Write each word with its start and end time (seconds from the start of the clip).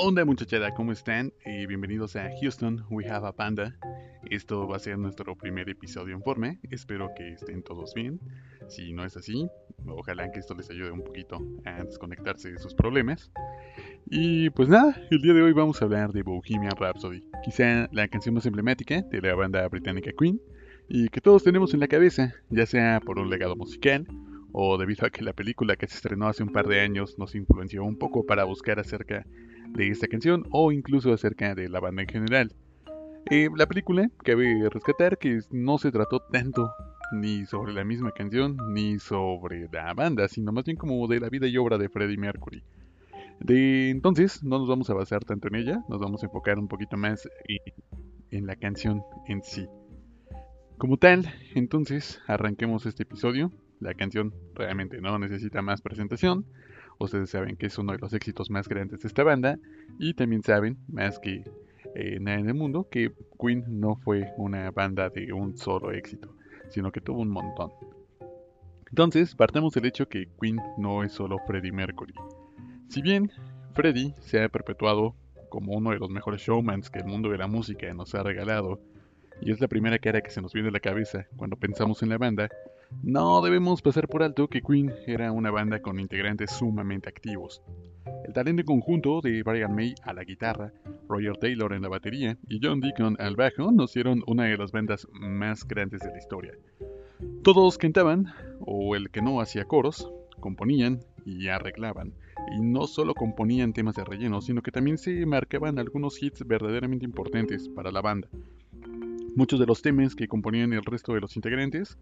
onda 0.00 0.24
muchachada? 0.24 0.72
¿Cómo 0.74 0.92
están? 0.92 1.32
Y 1.44 1.66
bienvenidos 1.66 2.14
a 2.14 2.30
Houston, 2.40 2.84
We 2.88 3.08
Have 3.08 3.26
a 3.26 3.32
Panda. 3.32 3.76
Esto 4.30 4.68
va 4.68 4.76
a 4.76 4.78
ser 4.78 4.96
nuestro 4.96 5.34
primer 5.34 5.68
episodio 5.68 6.14
en 6.14 6.22
forma. 6.22 6.56
Espero 6.70 7.10
que 7.16 7.32
estén 7.32 7.64
todos 7.64 7.94
bien. 7.94 8.20
Si 8.68 8.92
no 8.92 9.04
es 9.04 9.16
así, 9.16 9.48
ojalá 9.88 10.30
que 10.30 10.38
esto 10.38 10.54
les 10.54 10.70
ayude 10.70 10.92
un 10.92 11.02
poquito 11.02 11.44
a 11.64 11.82
desconectarse 11.82 12.52
de 12.52 12.60
sus 12.60 12.74
problemas. 12.74 13.32
Y 14.06 14.50
pues 14.50 14.68
nada, 14.68 14.96
el 15.10 15.20
día 15.20 15.34
de 15.34 15.42
hoy 15.42 15.52
vamos 15.52 15.82
a 15.82 15.86
hablar 15.86 16.12
de 16.12 16.22
Bohemian 16.22 16.76
Rhapsody. 16.78 17.24
Quizá 17.44 17.88
la 17.90 18.06
canción 18.06 18.36
más 18.36 18.46
emblemática 18.46 19.02
de 19.02 19.20
la 19.20 19.34
banda 19.34 19.66
británica 19.66 20.12
Queen 20.16 20.40
y 20.88 21.08
que 21.08 21.20
todos 21.20 21.42
tenemos 21.42 21.74
en 21.74 21.80
la 21.80 21.88
cabeza, 21.88 22.36
ya 22.50 22.66
sea 22.66 23.00
por 23.04 23.18
un 23.18 23.30
legado 23.30 23.56
musical 23.56 24.06
o 24.52 24.78
debido 24.78 25.06
a 25.06 25.10
que 25.10 25.24
la 25.24 25.32
película 25.32 25.74
que 25.74 25.88
se 25.88 25.96
estrenó 25.96 26.28
hace 26.28 26.44
un 26.44 26.52
par 26.52 26.68
de 26.68 26.80
años 26.80 27.18
nos 27.18 27.34
influenció 27.34 27.82
un 27.82 27.98
poco 27.98 28.24
para 28.24 28.44
buscar 28.44 28.78
acerca 28.78 29.26
de 29.72 29.88
esta 29.88 30.08
canción 30.08 30.44
o 30.50 30.72
incluso 30.72 31.12
acerca 31.12 31.54
de 31.54 31.68
la 31.68 31.80
banda 31.80 32.02
en 32.02 32.08
general. 32.08 32.52
Eh, 33.30 33.48
la 33.56 33.66
película, 33.66 34.10
cabe 34.24 34.68
rescatar 34.70 35.18
que 35.18 35.40
no 35.50 35.78
se 35.78 35.92
trató 35.92 36.20
tanto 36.20 36.70
ni 37.12 37.46
sobre 37.46 37.72
la 37.72 37.84
misma 37.84 38.12
canción 38.12 38.56
ni 38.72 38.98
sobre 38.98 39.68
la 39.72 39.92
banda, 39.94 40.28
sino 40.28 40.52
más 40.52 40.64
bien 40.64 40.76
como 40.76 41.06
de 41.08 41.20
la 41.20 41.28
vida 41.28 41.46
y 41.46 41.56
obra 41.56 41.78
de 41.78 41.88
Freddie 41.88 42.16
Mercury. 42.16 42.62
De 43.40 43.90
entonces 43.90 44.42
no 44.42 44.58
nos 44.58 44.68
vamos 44.68 44.90
a 44.90 44.94
basar 44.94 45.24
tanto 45.24 45.48
en 45.48 45.56
ella, 45.56 45.84
nos 45.88 46.00
vamos 46.00 46.22
a 46.22 46.26
enfocar 46.26 46.58
un 46.58 46.68
poquito 46.68 46.96
más 46.96 47.28
en 48.30 48.46
la 48.46 48.56
canción 48.56 49.02
en 49.26 49.42
sí. 49.42 49.66
Como 50.76 50.96
tal, 50.96 51.32
entonces 51.54 52.20
arranquemos 52.26 52.86
este 52.86 53.02
episodio. 53.02 53.52
La 53.80 53.94
canción 53.94 54.34
realmente 54.54 55.00
no 55.00 55.18
necesita 55.18 55.62
más 55.62 55.82
presentación. 55.82 56.46
Ustedes 56.98 57.30
saben 57.30 57.56
que 57.56 57.66
es 57.66 57.78
uno 57.78 57.92
de 57.92 57.98
los 57.98 58.12
éxitos 58.12 58.50
más 58.50 58.68
grandes 58.68 59.00
de 59.00 59.08
esta 59.08 59.22
banda 59.22 59.58
y 59.98 60.14
también 60.14 60.42
saben, 60.42 60.78
más 60.88 61.18
que 61.18 61.44
eh, 61.94 62.18
nada 62.20 62.38
en 62.38 62.48
el 62.48 62.54
mundo, 62.54 62.88
que 62.90 63.12
Queen 63.40 63.64
no 63.68 63.96
fue 63.96 64.32
una 64.36 64.70
banda 64.72 65.08
de 65.08 65.32
un 65.32 65.56
solo 65.56 65.92
éxito, 65.92 66.34
sino 66.70 66.90
que 66.90 67.00
tuvo 67.00 67.20
un 67.20 67.30
montón. 67.30 67.70
Entonces, 68.88 69.34
partamos 69.34 69.74
del 69.74 69.86
hecho 69.86 70.08
que 70.08 70.28
Queen 70.40 70.58
no 70.76 71.04
es 71.04 71.12
solo 71.12 71.38
Freddie 71.46 71.72
Mercury. 71.72 72.14
Si 72.88 73.02
bien 73.02 73.30
Freddie 73.74 74.14
se 74.20 74.42
ha 74.42 74.48
perpetuado 74.48 75.14
como 75.50 75.74
uno 75.74 75.90
de 75.90 75.98
los 75.98 76.10
mejores 76.10 76.42
showmans 76.42 76.90
que 76.90 76.98
el 76.98 77.04
mundo 77.04 77.28
de 77.30 77.38
la 77.38 77.46
música 77.46 77.92
nos 77.94 78.14
ha 78.14 78.22
regalado, 78.22 78.80
y 79.40 79.52
es 79.52 79.60
la 79.60 79.68
primera 79.68 79.98
cara 79.98 80.20
que 80.20 80.30
se 80.30 80.42
nos 80.42 80.52
viene 80.52 80.70
a 80.70 80.72
la 80.72 80.80
cabeza 80.80 81.26
cuando 81.36 81.56
pensamos 81.56 82.02
en 82.02 82.08
la 82.08 82.18
banda, 82.18 82.48
no 83.02 83.40
debemos 83.42 83.82
pasar 83.82 84.08
por 84.08 84.22
alto 84.22 84.48
que 84.48 84.62
Queen 84.62 84.92
era 85.06 85.32
una 85.32 85.50
banda 85.50 85.80
con 85.80 86.00
integrantes 86.00 86.50
sumamente 86.50 87.08
activos. 87.08 87.62
El 88.26 88.32
talento 88.32 88.64
conjunto 88.64 89.20
de 89.20 89.42
Brian 89.42 89.74
May 89.74 89.94
a 90.02 90.12
la 90.12 90.24
guitarra, 90.24 90.72
Roger 91.08 91.36
Taylor 91.36 91.72
en 91.72 91.82
la 91.82 91.88
batería 91.88 92.36
y 92.48 92.60
John 92.62 92.80
Deacon 92.80 93.16
al 93.18 93.36
bajo 93.36 93.70
nos 93.72 93.94
dieron 93.94 94.22
una 94.26 94.44
de 94.44 94.56
las 94.56 94.72
bandas 94.72 95.06
más 95.12 95.66
grandes 95.66 96.00
de 96.00 96.10
la 96.10 96.18
historia. 96.18 96.52
Todos 97.42 97.78
cantaban, 97.78 98.26
o 98.60 98.94
el 98.94 99.10
que 99.10 99.22
no 99.22 99.40
hacía 99.40 99.64
coros, 99.64 100.10
componían 100.40 101.00
y 101.24 101.48
arreglaban. 101.48 102.14
Y 102.56 102.60
no 102.60 102.86
solo 102.86 103.14
componían 103.14 103.72
temas 103.72 103.96
de 103.96 104.04
relleno, 104.04 104.40
sino 104.40 104.62
que 104.62 104.70
también 104.70 104.98
se 104.98 105.26
marcaban 105.26 105.78
algunos 105.78 106.22
hits 106.22 106.46
verdaderamente 106.46 107.04
importantes 107.04 107.68
para 107.68 107.90
la 107.90 108.00
banda. 108.00 108.28
Muchos 109.34 109.60
de 109.60 109.66
los 109.66 109.82
temas 109.82 110.14
que 110.14 110.28
componían 110.28 110.72
el 110.72 110.84
resto 110.84 111.12
de 111.12 111.20
los 111.20 111.36
integrantes 111.36 111.98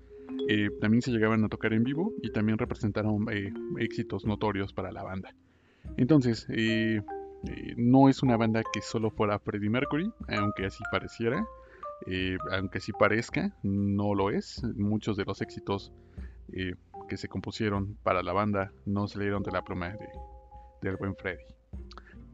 eh, 0.49 0.71
también 0.81 1.03
se 1.03 1.11
llegaban 1.11 1.45
a 1.45 1.49
tocar 1.49 1.73
en 1.73 1.85
vivo 1.85 2.13
y 2.23 2.31
también 2.31 2.59
representaron 2.59 3.27
eh, 3.31 3.53
éxitos 3.79 4.25
notorios 4.25 4.73
para 4.73 4.93
la 4.93 5.03
banda. 5.03 5.35
Entonces, 5.97 6.47
eh, 6.51 7.03
no 7.77 8.09
es 8.09 8.23
una 8.23 8.37
banda 8.37 8.63
que 8.73 8.81
solo 8.81 9.11
fuera 9.11 9.39
Freddie 9.39 9.71
Mercury, 9.71 10.11
aunque 10.29 10.67
así 10.67 10.83
pareciera, 10.91 11.47
aunque 12.53 12.79
así 12.79 12.93
parezca, 12.93 13.57
no 13.63 14.15
lo 14.15 14.31
es. 14.31 14.63
Muchos 14.75 15.17
de 15.17 15.25
los 15.25 15.41
éxitos 15.43 15.93
que 17.09 17.17
se 17.17 17.29
compusieron 17.29 17.97
para 18.03 18.23
la 18.23 18.33
banda 18.33 18.73
no 18.85 19.07
salieron 19.07 19.43
de 19.43 19.53
la 19.53 19.63
pluma 19.63 19.91
de, 19.91 20.09
del 20.83 20.97
buen 20.97 21.15
Freddie. 21.15 21.47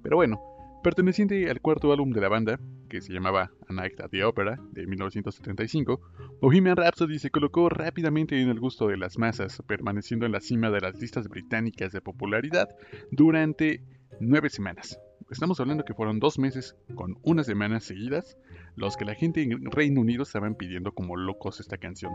Pero 0.02 0.16
bueno, 0.16 0.40
perteneciente 0.82 1.48
al 1.50 1.60
cuarto 1.60 1.92
álbum 1.92 2.10
de 2.10 2.20
la 2.20 2.28
banda, 2.28 2.60
que 2.92 3.00
se 3.00 3.14
llamaba 3.14 3.50
A 3.68 3.72
Night 3.72 3.98
at 4.00 4.10
the 4.10 4.22
Opera, 4.22 4.60
de 4.70 4.86
1975, 4.86 5.98
Bohemian 6.42 6.76
Rhapsody 6.76 7.18
se 7.18 7.30
colocó 7.30 7.70
rápidamente 7.70 8.38
en 8.38 8.50
el 8.50 8.60
gusto 8.60 8.86
de 8.86 8.98
las 8.98 9.16
masas, 9.16 9.62
permaneciendo 9.66 10.26
en 10.26 10.32
la 10.32 10.40
cima 10.40 10.70
de 10.70 10.82
las 10.82 11.00
listas 11.00 11.26
británicas 11.26 11.92
de 11.92 12.02
popularidad 12.02 12.68
durante 13.10 13.82
nueve 14.20 14.50
semanas. 14.50 15.00
Estamos 15.30 15.58
hablando 15.58 15.86
que 15.86 15.94
fueron 15.94 16.20
dos 16.20 16.38
meses 16.38 16.76
con 16.94 17.16
unas 17.22 17.46
semanas 17.46 17.84
seguidas, 17.84 18.36
los 18.76 18.98
que 18.98 19.06
la 19.06 19.14
gente 19.14 19.40
en 19.42 19.70
Reino 19.70 20.02
Unido 20.02 20.24
estaban 20.24 20.54
pidiendo 20.54 20.92
como 20.92 21.16
locos 21.16 21.60
esta 21.60 21.78
canción. 21.78 22.12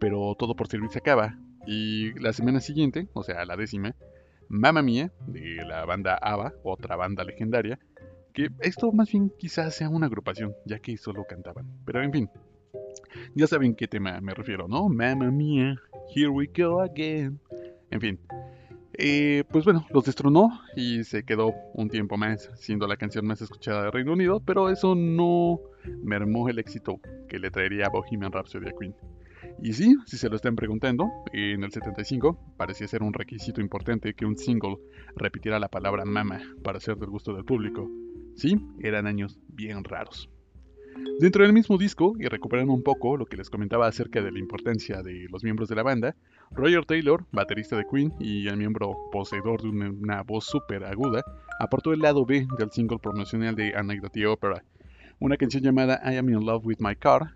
Pero 0.00 0.34
todo 0.36 0.56
por 0.56 0.66
servir 0.66 0.90
se 0.90 0.98
acaba, 0.98 1.38
y 1.68 2.18
la 2.18 2.32
semana 2.32 2.58
siguiente, 2.58 3.06
o 3.12 3.22
sea, 3.22 3.44
la 3.44 3.56
décima, 3.56 3.94
Mamma 4.48 4.82
Mía, 4.82 5.12
de 5.28 5.62
la 5.64 5.84
banda 5.84 6.16
ABBA, 6.20 6.54
otra 6.64 6.96
banda 6.96 7.22
legendaria, 7.22 7.78
que 8.32 8.48
esto 8.60 8.92
más 8.92 9.10
bien 9.10 9.32
quizás 9.38 9.74
sea 9.74 9.88
una 9.88 10.06
agrupación, 10.06 10.54
ya 10.64 10.78
que 10.78 10.96
solo 10.96 11.24
cantaban. 11.28 11.66
Pero 11.84 12.02
en 12.02 12.12
fin, 12.12 12.30
ya 13.34 13.46
saben 13.46 13.74
qué 13.74 13.88
tema 13.88 14.20
me 14.20 14.34
refiero, 14.34 14.68
¿no? 14.68 14.88
Mamma 14.88 15.30
mía, 15.30 15.76
here 16.14 16.28
we 16.28 16.46
go 16.46 16.80
again. 16.80 17.40
En 17.90 18.00
fin, 18.00 18.20
eh, 19.02 19.44
pues 19.50 19.64
bueno, 19.64 19.86
los 19.90 20.04
destronó 20.04 20.60
y 20.76 21.04
se 21.04 21.24
quedó 21.24 21.54
un 21.74 21.88
tiempo 21.88 22.16
más 22.16 22.50
siendo 22.54 22.86
la 22.86 22.96
canción 22.96 23.26
más 23.26 23.40
escuchada 23.40 23.84
de 23.84 23.90
Reino 23.90 24.12
Unido, 24.12 24.40
pero 24.40 24.68
eso 24.68 24.94
no 24.94 25.60
mermó 26.02 26.48
el 26.48 26.58
éxito 26.58 27.00
que 27.28 27.38
le 27.38 27.50
traería 27.50 27.86
a 27.86 27.90
Bohemian 27.90 28.30
Rhapsody 28.30 28.68
a 28.68 28.72
Queen. 28.78 28.94
Y 29.62 29.72
sí, 29.72 29.96
si 30.06 30.16
se 30.16 30.28
lo 30.28 30.36
están 30.36 30.56
preguntando, 30.56 31.08
en 31.32 31.64
el 31.64 31.72
75 31.72 32.38
parecía 32.56 32.88
ser 32.88 33.02
un 33.02 33.12
requisito 33.12 33.60
importante 33.60 34.14
que 34.14 34.26
un 34.26 34.36
single 34.36 34.76
repitiera 35.16 35.58
la 35.58 35.68
palabra 35.68 36.04
mama 36.04 36.40
para 36.62 36.80
ser 36.80 36.96
del 36.96 37.10
gusto 37.10 37.32
del 37.34 37.44
público. 37.44 37.90
Sí, 38.40 38.58
eran 38.78 39.06
años 39.06 39.38
bien 39.48 39.84
raros. 39.84 40.30
Dentro 41.18 41.42
del 41.42 41.52
mismo 41.52 41.76
disco, 41.76 42.14
y 42.18 42.26
recuperando 42.26 42.72
un 42.72 42.82
poco 42.82 43.18
lo 43.18 43.26
que 43.26 43.36
les 43.36 43.50
comentaba 43.50 43.86
acerca 43.86 44.22
de 44.22 44.32
la 44.32 44.38
importancia 44.38 45.02
de 45.02 45.26
los 45.30 45.44
miembros 45.44 45.68
de 45.68 45.74
la 45.74 45.82
banda, 45.82 46.16
Roger 46.50 46.86
Taylor, 46.86 47.26
baterista 47.32 47.76
de 47.76 47.84
Queen 47.84 48.14
y 48.18 48.48
el 48.48 48.56
miembro 48.56 48.96
poseedor 49.12 49.60
de 49.60 49.68
una, 49.68 50.22
voz 50.22 50.46
súper 50.46 50.84
aguda, 50.84 51.22
aportó 51.58 51.92
el 51.92 52.00
lado 52.00 52.24
B 52.24 52.48
del 52.56 52.70
single 52.70 52.98
promocional 52.98 53.54
de 53.54 53.74
Anecdote 53.76 54.26
Opera, 54.26 54.64
una 55.18 55.36
canción 55.36 55.62
llamada 55.62 56.00
I 56.10 56.16
Am 56.16 56.30
in 56.30 56.46
Love 56.46 56.64
with 56.64 56.78
My 56.78 56.96
Car, 56.96 57.34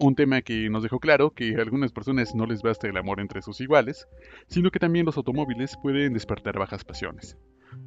un 0.00 0.14
tema 0.14 0.42
que 0.42 0.68
nos 0.68 0.82
dejó 0.82 1.00
claro 1.00 1.30
que 1.30 1.56
a 1.56 1.62
algunas 1.62 1.92
personas 1.92 2.34
no 2.34 2.44
les 2.44 2.60
basta 2.60 2.86
el 2.88 2.98
amor 2.98 3.20
entre 3.20 3.40
sus 3.40 3.58
iguales, 3.62 4.06
sino 4.48 4.70
que 4.70 4.78
también 4.78 5.06
los 5.06 5.16
automóviles 5.16 5.78
pueden 5.82 6.12
despertar 6.12 6.58
bajas 6.58 6.84
pasiones. 6.84 7.38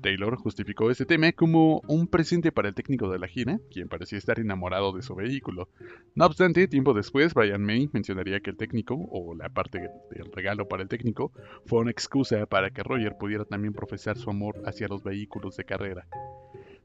Taylor 0.01 0.35
justificó 0.37 0.91
este 0.91 1.05
tema 1.05 1.31
como 1.31 1.81
un 1.87 2.07
presente 2.07 2.51
para 2.51 2.67
el 2.67 2.75
técnico 2.75 3.09
de 3.09 3.19
la 3.19 3.27
gira, 3.27 3.59
quien 3.71 3.87
parecía 3.87 4.17
estar 4.17 4.39
enamorado 4.39 4.91
de 4.91 5.01
su 5.01 5.15
vehículo. 5.15 5.69
No 6.13 6.25
obstante, 6.25 6.67
tiempo 6.67 6.93
después, 6.93 7.33
Brian 7.33 7.63
May 7.63 7.89
mencionaría 7.91 8.39
que 8.39 8.51
el 8.51 8.57
técnico, 8.57 8.95
o 8.95 9.35
la 9.35 9.49
parte 9.49 9.79
del 10.11 10.31
regalo 10.31 10.67
para 10.67 10.83
el 10.83 10.89
técnico, 10.89 11.31
fue 11.65 11.79
una 11.79 11.91
excusa 11.91 12.45
para 12.45 12.69
que 12.69 12.83
Roger 12.83 13.17
pudiera 13.17 13.45
también 13.45 13.73
profesar 13.73 14.17
su 14.17 14.29
amor 14.29 14.61
hacia 14.65 14.87
los 14.87 15.03
vehículos 15.03 15.57
de 15.57 15.65
carrera. 15.65 16.07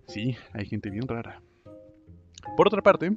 Sí, 0.07 0.37
hay 0.53 0.67
gente 0.67 0.91
bien 0.91 1.07
rara. 1.07 1.43
Por 2.57 2.69
otra 2.69 2.83
parte, 2.83 3.13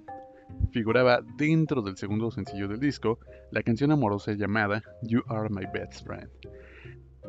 figuraba 0.71 1.21
dentro 1.37 1.81
del 1.81 1.97
segundo 1.97 2.29
sencillo 2.31 2.67
del 2.67 2.79
disco 2.79 3.19
la 3.51 3.63
canción 3.63 3.91
amorosa 3.91 4.33
llamada 4.33 4.83
You 5.01 5.21
Are 5.27 5.49
My 5.49 5.65
Best 5.73 6.05
Friend 6.05 6.29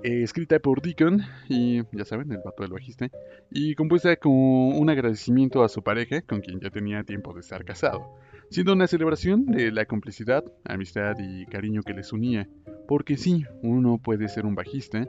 eh, 0.02 0.22
escrita 0.22 0.58
por 0.58 0.82
Deacon, 0.82 1.22
y 1.48 1.82
ya 1.92 2.04
saben, 2.04 2.30
el 2.32 2.38
vato 2.44 2.62
del 2.62 2.72
bajista, 2.72 3.08
y 3.50 3.74
compuesta 3.74 4.16
como 4.16 4.70
un 4.70 4.90
agradecimiento 4.90 5.62
a 5.62 5.68
su 5.68 5.82
pareja, 5.82 6.22
con 6.22 6.40
quien 6.40 6.60
ya 6.60 6.70
tenía 6.70 7.04
tiempo 7.04 7.32
de 7.32 7.40
estar 7.40 7.64
casado, 7.64 8.16
siendo 8.50 8.72
una 8.72 8.86
celebración 8.86 9.46
de 9.46 9.70
la 9.72 9.86
complicidad, 9.86 10.44
amistad 10.64 11.16
y 11.18 11.46
cariño 11.46 11.82
que 11.82 11.94
les 11.94 12.12
unía, 12.12 12.48
porque 12.88 13.16
sí, 13.16 13.44
uno 13.62 13.98
puede 13.98 14.28
ser 14.28 14.46
un 14.46 14.54
bajista, 14.54 15.08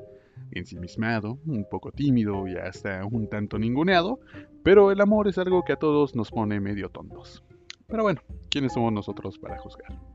ensimismado, 0.52 1.40
un 1.46 1.66
poco 1.70 1.92
tímido 1.92 2.48
y 2.48 2.56
hasta 2.56 3.06
un 3.06 3.30
tanto 3.30 3.58
ninguneado, 3.58 4.20
pero 4.64 4.92
el 4.92 5.02
amor 5.02 5.28
es 5.28 5.38
algo 5.38 5.64
que 5.64 5.74
a 5.74 5.78
todos 5.78 6.16
nos 6.16 6.32
pone 6.32 6.60
medio 6.60 6.90
tontos. 6.90 7.44
Pero 7.88 8.04
bueno, 8.04 8.22
¿quiénes 8.50 8.74
somos 8.74 8.92
nosotros 8.92 9.38
para 9.38 9.58
juzgar? 9.58 10.15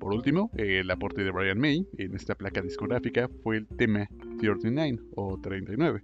Por 0.00 0.14
último, 0.14 0.50
el 0.56 0.90
aporte 0.90 1.22
de 1.22 1.30
Brian 1.30 1.58
May 1.58 1.86
en 1.98 2.16
esta 2.16 2.34
placa 2.34 2.62
discográfica 2.62 3.28
fue 3.42 3.58
el 3.58 3.66
tema 3.66 4.08
39 4.38 4.98
o 5.14 5.38
39, 5.38 6.02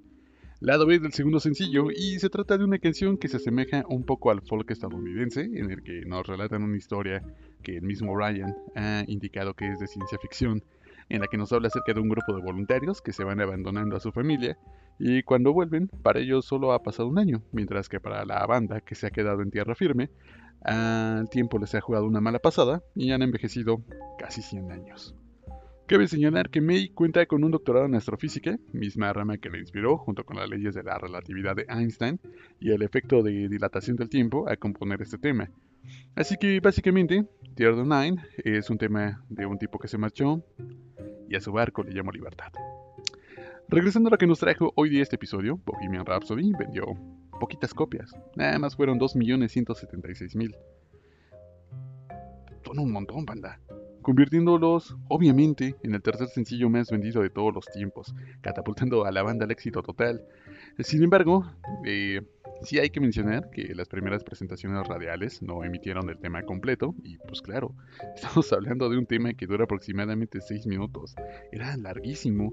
lado 0.60 0.84
B 0.84 0.98
del 0.98 1.14
segundo 1.14 1.40
sencillo, 1.40 1.86
y 1.90 2.18
se 2.18 2.28
trata 2.28 2.58
de 2.58 2.64
una 2.64 2.78
canción 2.78 3.16
que 3.16 3.28
se 3.28 3.38
asemeja 3.38 3.84
un 3.88 4.04
poco 4.04 4.30
al 4.30 4.42
folk 4.42 4.70
estadounidense, 4.70 5.44
en 5.44 5.70
el 5.70 5.82
que 5.82 6.02
nos 6.04 6.26
relatan 6.26 6.62
una 6.62 6.76
historia 6.76 7.22
que 7.62 7.78
el 7.78 7.82
mismo 7.82 8.14
Brian 8.14 8.54
ha 8.74 9.02
indicado 9.06 9.54
que 9.54 9.72
es 9.72 9.78
de 9.78 9.86
ciencia 9.86 10.18
ficción, 10.18 10.62
en 11.08 11.22
la 11.22 11.26
que 11.28 11.38
nos 11.38 11.50
habla 11.54 11.68
acerca 11.68 11.94
de 11.94 12.00
un 12.00 12.10
grupo 12.10 12.36
de 12.36 12.42
voluntarios 12.42 13.00
que 13.00 13.14
se 13.14 13.24
van 13.24 13.40
abandonando 13.40 13.96
a 13.96 14.00
su 14.00 14.12
familia 14.12 14.58
y 14.98 15.22
cuando 15.22 15.52
vuelven, 15.52 15.88
para 15.88 16.20
ellos 16.20 16.46
solo 16.46 16.72
ha 16.72 16.82
pasado 16.82 17.08
un 17.08 17.18
año, 17.18 17.42
mientras 17.52 17.88
que 17.88 18.00
para 18.00 18.24
la 18.24 18.44
banda 18.46 18.80
que 18.80 18.94
se 18.94 19.06
ha 19.06 19.10
quedado 19.10 19.42
en 19.42 19.50
tierra 19.50 19.74
firme, 19.74 20.10
al 20.62 21.28
tiempo 21.28 21.58
les 21.58 21.74
ha 21.74 21.80
jugado 21.80 22.06
una 22.06 22.20
mala 22.20 22.38
pasada 22.38 22.82
y 22.94 23.12
han 23.12 23.22
envejecido 23.22 23.82
casi 24.18 24.42
100 24.42 24.72
años. 24.72 25.14
Cabe 25.86 26.08
señalar 26.08 26.50
que 26.50 26.60
May 26.60 26.88
cuenta 26.88 27.24
con 27.26 27.44
un 27.44 27.52
doctorado 27.52 27.86
en 27.86 27.94
astrofísica, 27.94 28.58
misma 28.72 29.12
rama 29.12 29.38
que 29.38 29.48
le 29.48 29.60
inspiró, 29.60 29.98
junto 29.98 30.24
con 30.24 30.36
las 30.36 30.48
leyes 30.48 30.74
de 30.74 30.82
la 30.82 30.98
relatividad 30.98 31.54
de 31.54 31.64
Einstein 31.68 32.18
y 32.58 32.72
el 32.72 32.82
efecto 32.82 33.22
de 33.22 33.48
dilatación 33.48 33.96
del 33.96 34.08
tiempo, 34.08 34.48
a 34.48 34.56
componer 34.56 35.00
este 35.00 35.16
tema. 35.16 35.48
Así 36.16 36.36
que 36.38 36.58
básicamente, 36.58 37.24
Tier 37.54 37.76
9 37.76 38.16
es 38.38 38.68
un 38.68 38.78
tema 38.78 39.24
de 39.28 39.46
un 39.46 39.58
tipo 39.58 39.78
que 39.78 39.86
se 39.86 39.96
marchó 39.96 40.42
y 41.28 41.36
a 41.36 41.40
su 41.40 41.52
barco 41.52 41.84
le 41.84 41.94
llamó 41.94 42.10
libertad. 42.10 42.50
Regresando 43.68 44.08
a 44.08 44.10
lo 44.12 44.18
que 44.18 44.26
nos 44.26 44.40
trajo 44.40 44.72
hoy 44.74 44.90
día 44.90 45.02
este 45.02 45.14
episodio, 45.14 45.60
Bohemian 45.64 46.04
Rhapsody 46.04 46.52
vendió 46.58 46.84
poquitas 47.38 47.74
copias, 47.74 48.10
nada 48.34 48.58
más 48.58 48.76
fueron 48.76 48.98
2.176.000. 48.98 50.56
Son 52.64 52.78
un 52.78 52.90
montón, 52.90 53.24
banda 53.24 53.60
convirtiéndolos, 54.06 54.96
obviamente, 55.08 55.74
en 55.82 55.96
el 55.96 56.00
tercer 56.00 56.28
sencillo 56.28 56.70
más 56.70 56.92
vendido 56.92 57.22
de 57.22 57.28
todos 57.28 57.52
los 57.52 57.66
tiempos, 57.66 58.14
catapultando 58.40 59.04
a 59.04 59.10
la 59.10 59.24
banda 59.24 59.46
al 59.46 59.50
éxito 59.50 59.82
total. 59.82 60.22
Sin 60.78 61.02
embargo, 61.02 61.44
eh, 61.84 62.22
Sí 62.62 62.78
hay 62.78 62.90
que 62.90 63.00
mencionar 63.00 63.50
que 63.50 63.74
las 63.74 63.88
primeras 63.88 64.24
presentaciones 64.24 64.86
radiales 64.88 65.42
no 65.42 65.62
emitieron 65.62 66.08
el 66.08 66.18
tema 66.18 66.42
completo 66.42 66.94
y 67.04 67.18
pues 67.18 67.42
claro, 67.42 67.74
estamos 68.14 68.52
hablando 68.52 68.88
de 68.88 68.98
un 68.98 69.06
tema 69.06 69.34
que 69.34 69.46
dura 69.46 69.64
aproximadamente 69.64 70.40
6 70.40 70.66
minutos. 70.66 71.14
Era 71.52 71.76
larguísimo. 71.76 72.52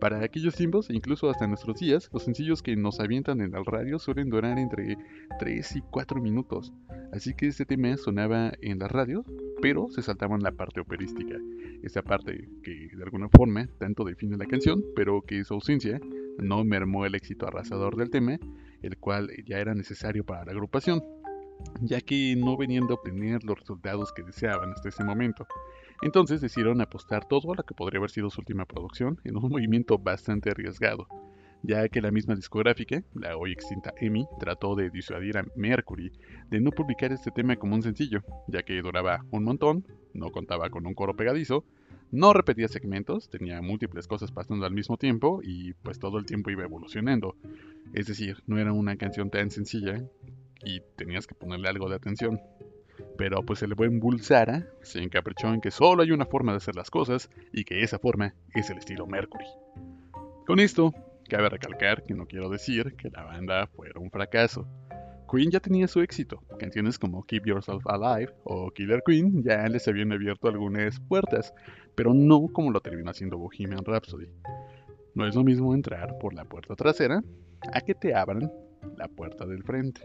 Para 0.00 0.22
aquellos 0.22 0.54
tiempos, 0.54 0.90
incluso 0.90 1.30
hasta 1.30 1.46
nuestros 1.46 1.78
días, 1.78 2.10
los 2.12 2.24
sencillos 2.24 2.62
que 2.62 2.76
nos 2.76 3.00
avientan 3.00 3.40
en 3.40 3.54
el 3.54 3.64
radio 3.64 3.98
suelen 3.98 4.28
durar 4.28 4.58
entre 4.58 4.98
3 5.38 5.76
y 5.76 5.80
4 5.82 6.20
minutos. 6.20 6.72
Así 7.12 7.32
que 7.32 7.46
este 7.46 7.64
tema 7.64 7.96
sonaba 7.96 8.52
en 8.60 8.80
la 8.80 8.88
radio, 8.88 9.24
pero 9.62 9.88
se 9.90 10.02
saltaban 10.02 10.42
la 10.42 10.52
parte 10.52 10.80
operística. 10.80 11.38
Esa 11.82 12.02
parte 12.02 12.48
que 12.62 12.88
de 12.94 13.02
alguna 13.02 13.28
forma 13.28 13.68
tanto 13.78 14.04
define 14.04 14.36
la 14.36 14.46
canción, 14.46 14.82
pero 14.96 15.22
que 15.22 15.44
su 15.44 15.54
ausencia 15.54 16.00
no 16.38 16.64
mermó 16.64 17.06
el 17.06 17.14
éxito 17.14 17.46
arrasador 17.46 17.96
del 17.96 18.10
tema 18.10 18.38
el 18.84 18.98
cual 18.98 19.30
ya 19.46 19.58
era 19.58 19.74
necesario 19.74 20.24
para 20.24 20.44
la 20.44 20.52
agrupación, 20.52 21.02
ya 21.80 22.00
que 22.00 22.36
no 22.36 22.56
venían 22.56 22.86
de 22.86 22.94
obtener 22.94 23.44
los 23.44 23.58
resultados 23.58 24.12
que 24.12 24.22
deseaban 24.22 24.72
hasta 24.72 24.88
ese 24.88 25.04
momento. 25.04 25.46
Entonces 26.02 26.40
decidieron 26.40 26.80
apostar 26.80 27.26
todo 27.26 27.52
a 27.52 27.56
lo 27.56 27.62
que 27.62 27.74
podría 27.74 27.98
haber 27.98 28.10
sido 28.10 28.30
su 28.30 28.40
última 28.40 28.66
producción 28.66 29.20
en 29.24 29.36
un 29.36 29.48
movimiento 29.50 29.98
bastante 29.98 30.50
arriesgado, 30.50 31.06
ya 31.62 31.88
que 31.88 32.02
la 32.02 32.10
misma 32.10 32.34
discográfica, 32.34 33.02
la 33.14 33.36
hoy 33.36 33.52
extinta 33.52 33.94
EMI, 33.98 34.26
trató 34.38 34.74
de 34.74 34.90
disuadir 34.90 35.38
a 35.38 35.46
Mercury 35.56 36.12
de 36.50 36.60
no 36.60 36.70
publicar 36.70 37.12
este 37.12 37.30
tema 37.30 37.56
como 37.56 37.74
un 37.74 37.82
sencillo, 37.82 38.22
ya 38.48 38.62
que 38.62 38.82
duraba 38.82 39.24
un 39.30 39.44
montón, 39.44 39.86
no 40.12 40.30
contaba 40.30 40.68
con 40.68 40.86
un 40.86 40.94
coro 40.94 41.16
pegadizo, 41.16 41.64
no 42.10 42.32
repetía 42.32 42.68
segmentos, 42.68 43.28
tenía 43.28 43.60
múltiples 43.60 44.06
cosas 44.06 44.30
pasando 44.30 44.66
al 44.66 44.72
mismo 44.72 44.96
tiempo 44.96 45.40
y 45.42 45.72
pues 45.74 45.98
todo 45.98 46.18
el 46.18 46.26
tiempo 46.26 46.50
iba 46.50 46.64
evolucionando. 46.64 47.36
Es 47.92 48.06
decir, 48.06 48.42
no 48.46 48.58
era 48.58 48.72
una 48.72 48.96
canción 48.96 49.30
tan 49.30 49.50
sencilla 49.50 50.02
y 50.64 50.80
tenías 50.96 51.26
que 51.26 51.34
ponerle 51.34 51.68
algo 51.68 51.88
de 51.88 51.96
atención. 51.96 52.40
Pero 53.18 53.42
pues 53.42 53.62
el 53.62 53.74
buen 53.74 54.00
Bulsara 54.00 54.68
se 54.82 55.02
encaprichó 55.02 55.52
en 55.52 55.60
que 55.60 55.70
solo 55.70 56.02
hay 56.02 56.12
una 56.12 56.26
forma 56.26 56.52
de 56.52 56.58
hacer 56.58 56.76
las 56.76 56.90
cosas 56.90 57.30
y 57.52 57.64
que 57.64 57.82
esa 57.82 57.98
forma 57.98 58.34
es 58.54 58.70
el 58.70 58.78
estilo 58.78 59.06
Mercury. 59.06 59.46
Con 60.46 60.60
esto, 60.60 60.92
cabe 61.28 61.48
recalcar 61.48 62.04
que 62.04 62.14
no 62.14 62.26
quiero 62.26 62.48
decir 62.48 62.94
que 62.96 63.10
la 63.10 63.24
banda 63.24 63.66
fuera 63.66 63.98
un 63.98 64.10
fracaso. 64.10 64.66
Queen 65.30 65.50
ya 65.50 65.60
tenía 65.60 65.88
su 65.88 66.00
éxito. 66.00 66.42
Canciones 66.58 66.98
como 66.98 67.24
Keep 67.24 67.46
Yourself 67.46 67.86
Alive 67.86 68.32
o 68.44 68.70
Killer 68.70 69.02
Queen 69.04 69.42
ya 69.42 69.66
les 69.68 69.86
habían 69.88 70.12
abierto 70.12 70.48
algunas 70.48 71.00
puertas, 71.00 71.52
pero 71.94 72.14
no 72.14 72.48
como 72.48 72.70
lo 72.70 72.80
terminó 72.80 73.10
haciendo 73.10 73.38
Bohemian 73.38 73.84
Rhapsody. 73.84 74.28
No 75.14 75.26
es 75.26 75.34
lo 75.34 75.44
mismo 75.44 75.74
entrar 75.74 76.18
por 76.18 76.34
la 76.34 76.44
puerta 76.44 76.74
trasera 76.74 77.22
a 77.72 77.80
que 77.80 77.94
te 77.94 78.14
abran 78.14 78.50
la 78.96 79.08
puerta 79.08 79.46
del 79.46 79.62
frente. 79.62 80.02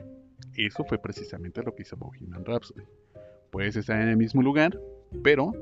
Eso 0.55 0.83
fue 0.85 0.97
precisamente 0.97 1.63
lo 1.63 1.75
que 1.75 1.83
hizo 1.83 1.97
Bohemian 1.97 2.45
Rhapsody. 2.45 2.83
Puedes 3.51 3.75
estar 3.75 4.01
en 4.01 4.09
el 4.09 4.17
mismo 4.17 4.41
lugar, 4.41 4.79
pero 5.23 5.53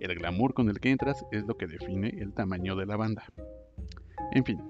el 0.00 0.14
glamour 0.14 0.54
con 0.54 0.68
el 0.68 0.80
que 0.80 0.90
entras 0.90 1.24
es 1.32 1.44
lo 1.46 1.56
que 1.56 1.66
define 1.66 2.08
el 2.18 2.32
tamaño 2.32 2.76
de 2.76 2.86
la 2.86 2.96
banda. 2.96 3.24
En 4.32 4.44
fin, 4.44 4.60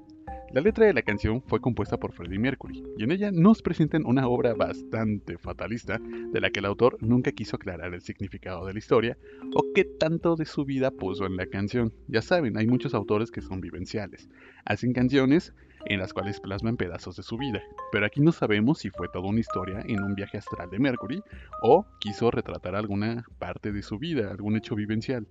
la 0.53 0.63
letra 0.63 0.87
de 0.87 0.95
la 0.95 1.03
canción 1.03 1.43
fue 1.43 1.61
compuesta 1.61 1.99
por 1.99 2.13
Freddie 2.13 2.39
Mercury, 2.39 2.83
y 2.97 3.05
en 3.05 3.11
ella 3.11 3.31
nos 3.31 3.61
presentan 3.61 4.07
una 4.07 4.27
obra 4.29 4.55
bastante 4.55 5.37
fatalista, 5.37 5.99
de 5.99 6.41
la 6.41 6.51
que 6.51 6.61
el 6.61 6.67
autor 6.67 6.97
nunca 7.01 7.33
quiso 7.33 7.57
aclarar 7.57 7.93
el 7.93 8.01
significado 8.01 8.65
de 8.65 8.73
la 8.73 8.79
historia, 8.79 9.19
o 9.55 9.63
qué 9.75 9.85
tanto 9.85 10.37
de 10.37 10.47
su 10.47 10.65
vida 10.65 10.91
puso 10.91 11.27
en 11.27 11.37
la 11.37 11.47
canción. 11.47 11.93
Ya 12.07 12.23
saben, 12.23 12.57
hay 12.57 12.67
muchos 12.67 12.95
autores 12.95 13.31
que 13.31 13.43
son 13.43 13.61
vivenciales. 13.61 14.29
Hacen 14.65 14.95
canciones 14.95 15.53
en 15.85 16.01
las 16.01 16.13
cuales 16.13 16.41
plasman 16.41 16.77
pedazos 16.77 17.17
de 17.17 17.23
su 17.23 17.37
vida, 17.37 17.63
pero 17.93 18.07
aquí 18.07 18.21
no 18.21 18.33
sabemos 18.33 18.79
si 18.79 18.91
fue 18.91 19.09
toda 19.09 19.29
una 19.29 19.41
historia 19.41 19.83
en 19.87 20.03
un 20.03 20.15
viaje 20.15 20.39
astral 20.39 20.71
de 20.71 20.79
Mercury, 20.79 21.23
o 21.63 21.85
quiso 22.01 22.31
retratar 22.31 22.75
alguna 22.75 23.25
parte 23.39 23.71
de 23.71 23.83
su 23.83 23.99
vida, 23.99 24.31
algún 24.31 24.57
hecho 24.57 24.75
vivencial. 24.75 25.27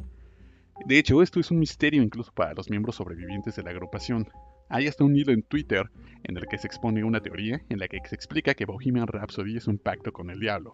De 0.85 0.99
hecho, 0.99 1.23
esto 1.23 1.39
es 1.39 1.49
un 1.49 1.57
misterio 1.57 2.03
incluso 2.03 2.31
para 2.33 2.53
los 2.53 2.69
miembros 2.69 2.95
sobrevivientes 2.95 3.55
de 3.55 3.63
la 3.63 3.71
agrupación. 3.71 4.27
Hay 4.69 4.87
hasta 4.87 5.03
un 5.03 5.15
hilo 5.15 5.31
en 5.31 5.43
Twitter 5.43 5.89
en 6.23 6.37
el 6.37 6.47
que 6.47 6.57
se 6.57 6.67
expone 6.67 7.03
una 7.03 7.21
teoría 7.21 7.61
en 7.69 7.79
la 7.79 7.87
que 7.87 7.99
se 8.05 8.15
explica 8.15 8.53
que 8.53 8.65
Bohemian 8.65 9.07
Rhapsody 9.07 9.57
es 9.57 9.67
un 9.67 9.77
pacto 9.77 10.11
con 10.11 10.29
el 10.29 10.39
diablo. 10.39 10.73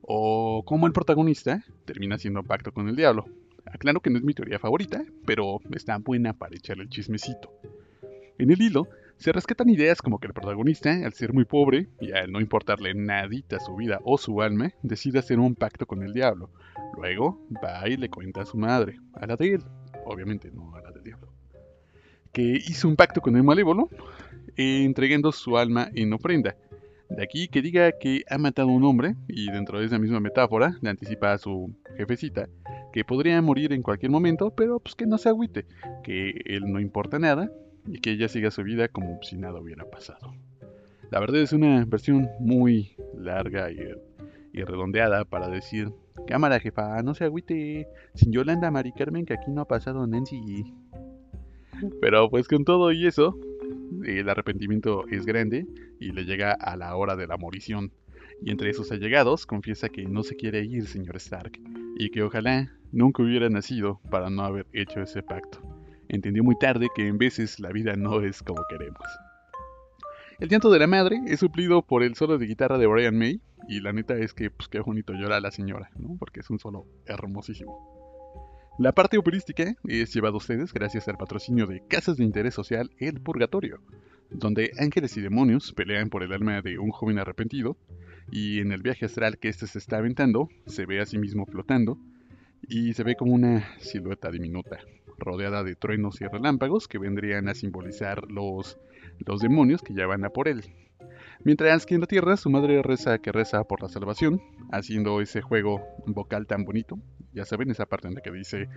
O 0.00 0.64
cómo 0.66 0.86
el 0.86 0.92
protagonista 0.92 1.64
termina 1.84 2.18
siendo 2.18 2.40
un 2.40 2.46
pacto 2.46 2.72
con 2.72 2.88
el 2.88 2.96
diablo. 2.96 3.26
Aclaro 3.64 4.00
que 4.00 4.10
no 4.10 4.18
es 4.18 4.24
mi 4.24 4.34
teoría 4.34 4.58
favorita, 4.58 5.04
pero 5.24 5.60
está 5.72 5.98
buena 5.98 6.32
para 6.32 6.56
echarle 6.56 6.82
el 6.82 6.88
chismecito. 6.88 7.52
En 8.38 8.50
el 8.50 8.60
hilo 8.60 8.88
se 9.16 9.30
rescatan 9.30 9.68
ideas 9.68 10.02
como 10.02 10.18
que 10.18 10.26
el 10.26 10.32
protagonista, 10.32 10.90
al 10.92 11.12
ser 11.12 11.32
muy 11.32 11.44
pobre 11.44 11.88
y 12.00 12.10
al 12.10 12.32
no 12.32 12.40
importarle 12.40 12.92
nadita 12.94 13.60
su 13.60 13.76
vida 13.76 14.00
o 14.02 14.18
su 14.18 14.42
alma, 14.42 14.72
decide 14.82 15.20
hacer 15.20 15.38
un 15.38 15.54
pacto 15.54 15.86
con 15.86 16.02
el 16.02 16.12
diablo. 16.12 16.50
Luego 16.96 17.40
va 17.62 17.88
y 17.88 17.96
le 17.96 18.08
cuenta 18.08 18.42
a 18.42 18.46
su 18.46 18.58
madre, 18.58 18.98
a 19.14 19.26
la 19.26 19.36
de 19.36 19.54
él, 19.54 19.62
obviamente 20.04 20.50
no 20.50 20.74
a 20.74 20.80
la 20.80 20.91
que 22.32 22.42
hizo 22.42 22.88
un 22.88 22.96
pacto 22.96 23.20
con 23.20 23.36
el 23.36 23.42
malévolo, 23.42 23.88
eh, 24.56 24.84
entregando 24.84 25.32
su 25.32 25.56
alma 25.56 25.88
en 25.94 26.12
ofrenda. 26.12 26.56
De 27.08 27.22
aquí 27.22 27.48
que 27.48 27.60
diga 27.60 27.92
que 27.92 28.24
ha 28.30 28.38
matado 28.38 28.70
a 28.70 28.72
un 28.72 28.84
hombre, 28.84 29.16
y 29.28 29.50
dentro 29.50 29.78
de 29.78 29.86
esa 29.86 29.98
misma 29.98 30.20
metáfora 30.20 30.78
le 30.80 30.90
anticipa 30.90 31.32
a 31.32 31.38
su 31.38 31.74
jefecita 31.96 32.48
que 32.92 33.04
podría 33.04 33.40
morir 33.42 33.72
en 33.72 33.82
cualquier 33.82 34.10
momento, 34.10 34.50
pero 34.50 34.80
pues 34.80 34.94
que 34.94 35.06
no 35.06 35.18
se 35.18 35.28
agüite, 35.28 35.66
que 36.02 36.40
él 36.46 36.72
no 36.72 36.80
importa 36.80 37.18
nada 37.18 37.50
y 37.86 37.98
que 38.00 38.12
ella 38.12 38.28
siga 38.28 38.50
su 38.50 38.62
vida 38.62 38.88
como 38.88 39.18
si 39.22 39.36
nada 39.36 39.60
hubiera 39.60 39.84
pasado. 39.90 40.34
La 41.10 41.20
verdad 41.20 41.42
es 41.42 41.52
una 41.52 41.84
versión 41.84 42.30
muy 42.40 42.96
larga 43.14 43.70
y, 43.70 43.78
y 44.52 44.62
redondeada 44.64 45.24
para 45.24 45.48
decir, 45.48 45.92
cámara 46.26 46.60
jefa, 46.60 47.02
no 47.02 47.14
se 47.14 47.24
agüite, 47.24 47.88
sin 48.14 48.32
Yolanda 48.32 48.70
Mari 48.70 48.92
Carmen 48.92 49.26
que 49.26 49.34
aquí 49.34 49.50
no 49.50 49.62
ha 49.62 49.68
pasado 49.68 50.06
Nancy. 50.06 50.72
Pero 52.00 52.30
pues 52.30 52.48
con 52.48 52.64
todo 52.64 52.92
y 52.92 53.06
eso, 53.06 53.38
el 54.04 54.28
arrepentimiento 54.28 55.06
es 55.08 55.26
grande 55.26 55.66
y 56.00 56.12
le 56.12 56.24
llega 56.24 56.52
a 56.52 56.76
la 56.76 56.94
hora 56.96 57.16
de 57.16 57.26
la 57.26 57.36
morición. 57.36 57.92
Y 58.44 58.50
entre 58.50 58.72
sus 58.72 58.90
allegados 58.90 59.46
confiesa 59.46 59.88
que 59.88 60.04
no 60.04 60.22
se 60.22 60.36
quiere 60.36 60.64
ir, 60.64 60.86
señor 60.86 61.16
Stark, 61.16 61.60
y 61.96 62.10
que 62.10 62.22
ojalá 62.22 62.72
nunca 62.90 63.22
hubiera 63.22 63.48
nacido 63.48 64.00
para 64.10 64.30
no 64.30 64.42
haber 64.42 64.66
hecho 64.72 65.00
ese 65.00 65.22
pacto. 65.22 65.60
Entendió 66.08 66.42
muy 66.42 66.58
tarde 66.58 66.88
que 66.94 67.06
en 67.06 67.18
veces 67.18 67.60
la 67.60 67.70
vida 67.70 67.94
no 67.94 68.20
es 68.20 68.42
como 68.42 68.62
queremos. 68.68 69.06
El 70.40 70.48
llanto 70.48 70.70
de 70.70 70.80
la 70.80 70.88
madre 70.88 71.20
es 71.26 71.38
suplido 71.38 71.82
por 71.82 72.02
el 72.02 72.16
solo 72.16 72.36
de 72.36 72.46
guitarra 72.46 72.78
de 72.78 72.86
Brian 72.88 73.16
May, 73.16 73.40
y 73.68 73.80
la 73.80 73.92
neta 73.92 74.16
es 74.16 74.34
que, 74.34 74.50
pues 74.50 74.68
qué 74.68 74.80
bonito 74.80 75.12
llora 75.12 75.38
la 75.38 75.52
señora, 75.52 75.90
¿no? 75.96 76.16
Porque 76.18 76.40
es 76.40 76.50
un 76.50 76.58
solo 76.58 76.84
hermosísimo. 77.06 78.01
La 78.78 78.92
parte 78.92 79.18
operística 79.18 79.76
es 79.84 80.14
llevada 80.14 80.32
a 80.32 80.38
ustedes 80.38 80.72
gracias 80.72 81.06
al 81.06 81.18
patrocinio 81.18 81.66
de 81.66 81.82
Casas 81.86 82.16
de 82.16 82.24
Interés 82.24 82.54
Social 82.54 82.90
El 82.98 83.20
Purgatorio, 83.20 83.82
donde 84.30 84.72
ángeles 84.78 85.14
y 85.18 85.20
demonios 85.20 85.74
pelean 85.74 86.08
por 86.08 86.22
el 86.22 86.32
alma 86.32 86.62
de 86.62 86.78
un 86.78 86.90
joven 86.90 87.18
arrepentido, 87.18 87.76
y 88.30 88.60
en 88.60 88.72
el 88.72 88.80
viaje 88.80 89.04
astral 89.04 89.36
que 89.38 89.48
éste 89.48 89.66
se 89.66 89.78
está 89.78 89.98
aventando, 89.98 90.48
se 90.66 90.86
ve 90.86 91.00
a 91.00 91.06
sí 91.06 91.18
mismo 91.18 91.44
flotando, 91.44 91.98
y 92.66 92.94
se 92.94 93.04
ve 93.04 93.14
como 93.14 93.34
una 93.34 93.78
silueta 93.78 94.30
diminuta, 94.30 94.78
rodeada 95.18 95.62
de 95.64 95.76
truenos 95.76 96.22
y 96.22 96.26
relámpagos 96.26 96.88
que 96.88 96.98
vendrían 96.98 97.48
a 97.48 97.54
simbolizar 97.54 98.30
los, 98.30 98.78
los 99.18 99.42
demonios 99.42 99.82
que 99.82 99.92
ya 99.92 100.06
van 100.06 100.24
a 100.24 100.30
por 100.30 100.48
él. 100.48 100.64
Mientras 101.44 101.86
que 101.86 101.94
en 101.94 102.00
la 102.00 102.06
tierra 102.06 102.36
su 102.36 102.50
madre 102.50 102.82
reza 102.82 103.18
que 103.18 103.32
reza 103.32 103.64
por 103.64 103.82
la 103.82 103.88
salvación, 103.88 104.40
haciendo 104.70 105.20
ese 105.20 105.42
juego 105.42 105.82
vocal 106.06 106.46
tan 106.46 106.64
bonito. 106.64 106.98
Ya 107.32 107.44
saben 107.44 107.70
esa 107.70 107.86
parte 107.86 108.08
en 108.08 108.14
la 108.14 108.20
que 108.20 108.30
dice 108.30 108.68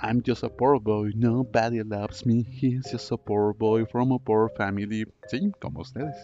I'm 0.00 0.22
just 0.24 0.44
a 0.44 0.48
poor 0.48 0.80
boy, 0.80 1.12
nobody 1.16 1.82
loves 1.82 2.24
me, 2.24 2.44
he's 2.44 2.90
just 2.90 3.10
a 3.10 3.16
poor 3.16 3.54
boy 3.54 3.84
from 3.86 4.12
a 4.12 4.18
poor 4.18 4.52
family. 4.56 5.06
Sí, 5.28 5.50
como 5.60 5.80
ustedes. 5.80 6.14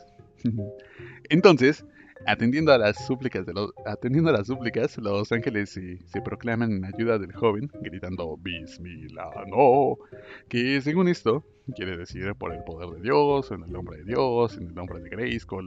Entonces, 1.29 1.85
Atendiendo 2.27 2.73
a 2.73 2.79
las 2.79 3.07
súplicas, 3.07 3.47
de 3.47 3.53
los, 3.53 3.73
atendiendo 3.87 4.31
a 4.31 4.35
las 4.35 4.47
súplicas, 4.47 4.97
los 4.99 5.33
ángeles 5.33 5.71
se, 5.71 6.21
proclaman 6.23 6.73
en 6.73 6.85
ayuda 6.85 7.19
del 7.19 7.33
joven, 7.33 7.71
gritando 7.81 8.37
Bismillah, 8.37 9.47
no, 9.49 9.97
que 10.49 10.81
según 10.81 11.09
esto 11.09 11.45
quiere 11.75 11.97
decir 11.97 12.35
por 12.35 12.53
el 12.53 12.63
poder 12.65 12.91
de 12.91 13.03
Dios, 13.03 13.51
en 13.51 13.63
el 13.63 13.73
nombre 13.73 13.99
de 13.99 14.05
Dios, 14.05 14.57
en 14.57 14.69
el 14.69 14.75
nombre 14.75 15.01
de 15.01 15.09
Grayskull, 15.09 15.67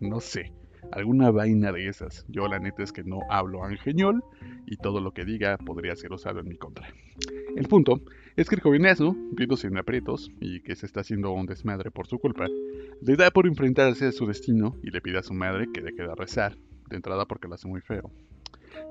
no 0.00 0.20
sé, 0.20 0.52
alguna 0.92 1.30
vaina 1.30 1.72
de 1.72 1.88
esas. 1.88 2.24
Yo 2.28 2.48
la 2.48 2.58
neta 2.58 2.82
es 2.82 2.92
que 2.92 3.04
no 3.04 3.20
hablo 3.28 3.64
angeñol 3.64 4.24
y 4.66 4.76
todo 4.76 5.00
lo 5.00 5.12
que 5.12 5.24
diga 5.24 5.58
podría 5.58 5.94
ser 5.96 6.12
usado 6.12 6.40
en 6.40 6.48
mi 6.48 6.56
contra. 6.56 6.88
El 7.56 7.68
punto 7.68 8.00
es 8.36 8.48
que 8.48 8.54
el 8.54 8.60
jovenazo, 8.60 9.16
viéndose 9.32 9.66
en 9.66 9.78
aprietos 9.78 10.30
y 10.40 10.60
que 10.60 10.76
se 10.76 10.84
está 10.84 11.00
haciendo 11.00 11.32
un 11.32 11.46
desmadre 11.46 11.90
por 11.90 12.06
su 12.06 12.18
culpa, 12.18 12.46
le 13.00 13.16
da 13.16 13.30
por 13.30 13.46
enfrentarse 13.46 14.06
a 14.06 14.12
su 14.12 14.26
destino 14.26 14.76
y 14.82 14.90
le 14.90 15.00
pide 15.00 15.18
a 15.18 15.22
su 15.22 15.32
madre 15.32 15.68
que 15.72 15.80
deje 15.80 16.02
de 16.02 16.14
rezar, 16.14 16.56
de 16.88 16.96
entrada 16.96 17.24
porque 17.24 17.48
lo 17.48 17.54
hace 17.54 17.66
muy 17.66 17.80
feo. 17.80 18.12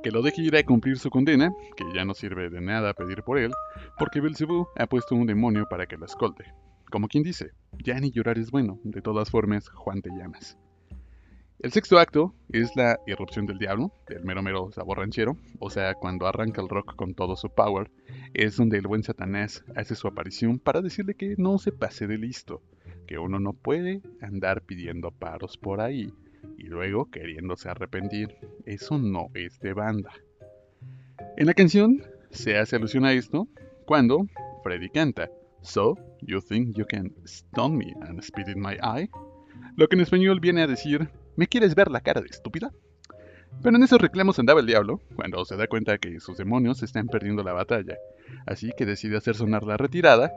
Que 0.02 0.10
lo 0.10 0.24
deje 0.24 0.42
ir 0.42 0.56
a 0.58 0.64
cumplir 0.64 0.98
su 0.98 1.12
condena, 1.12 1.52
que 1.78 1.86
ya 1.94 2.06
no 2.06 2.16
sirve 2.16 2.50
de 2.50 2.60
nada 2.60 2.96
pedir 2.96 3.22
por 3.22 3.38
él, 3.38 3.52
porque 4.00 4.20
Belzebú 4.20 4.68
ha 4.78 4.88
puesto 4.88 5.14
un 5.14 5.28
demonio 5.28 5.68
para 5.70 5.86
que 5.86 5.98
lo 5.98 6.06
escolte. 6.06 6.46
Como 6.90 7.08
quien 7.08 7.24
dice, 7.24 7.52
ya 7.84 8.00
ni 8.00 8.12
llorar 8.12 8.40
es 8.40 8.50
bueno, 8.50 8.80
de 8.84 9.02
todas 9.02 9.30
formas, 9.30 9.70
Juan 9.70 10.02
te 10.02 10.10
llamas. 10.10 10.58
El 11.60 11.72
sexto 11.72 11.98
acto 11.98 12.36
es 12.50 12.76
la 12.76 13.00
irrupción 13.08 13.46
del 13.46 13.58
diablo, 13.58 13.92
del 14.08 14.24
mero 14.24 14.44
mero 14.44 14.72
sabor 14.72 15.00
ranchero, 15.00 15.38
o 15.60 15.70
sea, 15.70 15.96
cuando 15.96 16.28
arranca 16.28 16.62
el 16.62 16.70
rock 16.70 16.96
con 16.96 17.16
todo 17.16 17.36
su 17.36 17.50
power, 17.50 17.90
es 18.34 18.58
donde 18.58 18.78
el 18.78 18.88
buen 18.88 19.04
Satanás 19.04 19.64
hace 19.76 19.96
su 19.96 20.08
aparición 20.08 20.60
para 20.60 20.82
decirle 20.82 21.16
que 21.16 21.36
no 21.38 21.58
se 21.58 21.72
pase 21.72 22.08
de 22.08 22.18
listo, 22.18 22.62
que 23.08 23.18
uno 23.18 23.40
no 23.40 23.54
puede 23.54 24.02
andar 24.22 24.62
pidiendo 24.64 25.12
paros 25.12 25.58
por 25.58 25.80
ahí 25.80 26.14
y 26.58 26.64
luego 26.64 27.10
queriéndose 27.10 27.70
arrepentir. 27.70 28.36
Eso 28.66 28.98
no 28.98 29.30
es 29.34 29.60
de 29.60 29.74
banda. 29.74 30.12
En 31.38 31.48
la 31.48 31.54
canción 31.54 32.04
se 32.32 32.58
hace 32.58 32.76
alusión 32.76 33.06
a 33.06 33.14
esto 33.14 33.48
cuando 33.86 34.28
Freddy 34.64 34.90
canta 34.90 35.30
So, 35.62 35.98
you 36.22 36.42
think 36.42 36.78
you 36.78 36.86
can 36.86 37.12
stun 37.26 37.76
me 37.76 37.92
and 38.02 38.22
spit 38.22 38.50
in 38.50 38.62
my 38.62 38.76
eye? 38.84 39.10
Lo 39.76 39.88
que 39.88 39.96
en 39.96 40.02
español 40.02 40.40
viene 40.40 40.62
a 40.62 40.68
decir 40.68 41.10
¿Me 41.36 41.48
quieres 41.48 41.76
ver 41.76 41.92
la 41.92 42.02
cara 42.02 42.22
de 42.22 42.28
estúpida? 42.28 42.72
Pero 43.62 43.76
en 43.76 43.84
esos 43.84 44.02
reclamos 44.02 44.40
andaba 44.40 44.60
el 44.60 44.66
diablo, 44.66 45.02
cuando 45.16 45.44
se 45.46 45.56
da 45.56 45.68
cuenta 45.68 45.98
que 45.98 46.20
sus 46.20 46.38
demonios 46.38 46.84
están 46.84 47.08
perdiendo 47.08 47.44
la 47.44 47.54
batalla, 47.54 47.98
así 48.46 48.72
que 48.78 48.86
decide 48.86 49.18
hacer 49.18 49.36
sonar 49.36 49.64
la 49.64 49.78
retirada, 49.78 50.32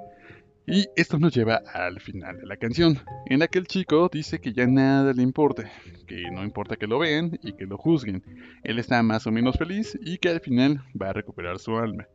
y 0.66 0.86
esto 0.96 1.18
nos 1.18 1.34
lleva 1.34 1.62
al 1.72 2.00
final 2.00 2.38
de 2.38 2.46
la 2.46 2.56
canción, 2.56 2.98
en 3.26 3.38
la 3.38 3.48
que 3.48 3.58
el 3.58 3.66
chico 3.66 4.10
dice 4.12 4.40
que 4.40 4.52
ya 4.52 4.66
nada 4.66 5.12
le 5.12 5.22
importa, 5.22 5.70
que 6.06 6.30
no 6.30 6.44
importa 6.44 6.76
que 6.76 6.86
lo 6.86 6.98
vean 6.98 7.38
y 7.42 7.54
que 7.54 7.66
lo 7.66 7.78
juzguen, 7.78 8.22
él 8.64 8.78
está 8.78 9.02
más 9.02 9.26
o 9.26 9.32
menos 9.32 9.56
feliz 9.56 9.98
y 10.02 10.18
que 10.18 10.28
al 10.28 10.40
final 10.40 10.82
va 11.00 11.10
a 11.10 11.14
recuperar 11.14 11.58
su 11.58 11.76
alma. 11.76 12.06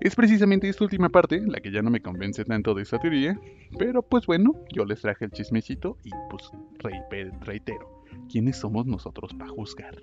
Es 0.00 0.14
precisamente 0.14 0.68
esta 0.68 0.84
última 0.84 1.08
parte 1.08 1.42
la 1.46 1.60
que 1.60 1.72
ya 1.72 1.82
no 1.82 1.90
me 1.90 2.00
convence 2.00 2.44
tanto 2.44 2.74
de 2.74 2.82
esa 2.82 2.98
teoría, 2.98 3.38
pero 3.78 4.02
pues 4.02 4.24
bueno, 4.26 4.54
yo 4.72 4.84
les 4.84 5.00
traje 5.00 5.26
el 5.26 5.32
chismecito 5.32 5.98
y 6.04 6.10
pues 6.30 6.50
reitero. 7.40 8.03
¿Quiénes 8.30 8.56
somos 8.56 8.86
nosotros 8.86 9.34
para 9.34 9.50
juzgar? 9.50 10.02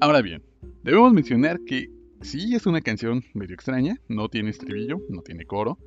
Ahora 0.00 0.22
bien, 0.22 0.42
debemos 0.82 1.12
mencionar 1.12 1.60
que 1.64 1.90
sí 2.20 2.54
es 2.54 2.66
una 2.66 2.80
canción 2.80 3.22
medio 3.34 3.54
extraña, 3.54 3.96
no 4.08 4.28
tiene 4.28 4.50
estribillo, 4.50 5.00
no 5.08 5.22
tiene 5.22 5.44
coro, 5.44 5.78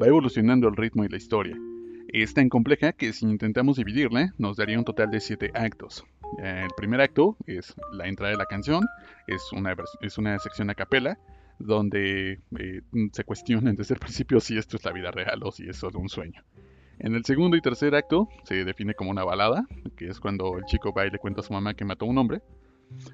va 0.00 0.06
evolucionando 0.06 0.68
el 0.68 0.76
ritmo 0.76 1.04
y 1.04 1.08
la 1.08 1.16
historia. 1.16 1.58
Es 2.08 2.34
tan 2.34 2.48
compleja 2.48 2.92
que 2.92 3.12
si 3.12 3.26
intentamos 3.26 3.76
dividirla 3.76 4.34
nos 4.38 4.56
daría 4.56 4.78
un 4.78 4.84
total 4.84 5.10
de 5.10 5.20
7 5.20 5.50
actos. 5.54 6.04
El 6.38 6.68
primer 6.76 7.00
acto 7.00 7.36
es 7.46 7.74
la 7.92 8.06
entrada 8.06 8.32
de 8.32 8.38
la 8.38 8.46
canción, 8.46 8.84
es 9.26 9.42
una, 9.52 9.74
es 10.00 10.18
una 10.18 10.38
sección 10.38 10.70
a 10.70 10.74
capela, 10.74 11.18
donde 11.58 12.40
eh, 12.58 12.82
se 13.12 13.24
cuestiona 13.24 13.72
desde 13.72 13.94
el 13.94 14.00
principio 14.00 14.40
si 14.40 14.58
esto 14.58 14.76
es 14.76 14.84
la 14.84 14.92
vida 14.92 15.10
real 15.10 15.40
o 15.42 15.52
si 15.52 15.68
es 15.68 15.76
solo 15.76 15.98
un 16.00 16.08
sueño. 16.08 16.42
En 16.98 17.14
el 17.14 17.24
segundo 17.24 17.56
y 17.56 17.60
tercer 17.60 17.94
acto 17.94 18.28
se 18.44 18.64
define 18.64 18.94
como 18.94 19.10
una 19.10 19.24
balada, 19.24 19.66
que 19.96 20.06
es 20.06 20.20
cuando 20.20 20.56
el 20.58 20.64
chico 20.64 20.92
va 20.92 21.06
y 21.06 21.10
le 21.10 21.18
cuenta 21.18 21.40
a 21.40 21.44
su 21.44 21.52
mamá 21.52 21.74
que 21.74 21.84
mató 21.84 22.04
a 22.04 22.08
un 22.08 22.18
hombre. 22.18 22.40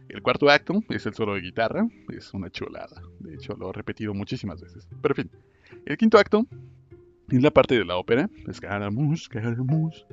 El 0.09 0.23
cuarto 0.23 0.51
acto 0.51 0.83
es 0.91 1.07
el 1.07 1.15
solo 1.15 1.35
de 1.35 1.41
guitarra, 1.41 1.89
es 2.13 2.35
una 2.35 2.51
chulada. 2.51 3.03
De 3.21 3.35
hecho, 3.35 3.55
lo 3.55 3.71
he 3.71 3.73
repetido 3.73 4.13
muchísimas 4.13 4.61
veces. 4.61 4.87
Pero 5.01 5.15
en 5.17 5.29
fin, 5.29 5.41
el 5.87 5.97
quinto 5.97 6.19
acto 6.19 6.47
es 7.31 7.43
la 7.43 7.51
parte 7.51 7.79
de 7.79 7.85
la 7.85 7.97
ópera, 7.97 8.29
Escaramouche, 8.47 9.23
Escaramouche. 9.23 10.05